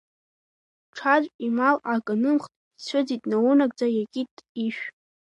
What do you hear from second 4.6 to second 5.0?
ишә…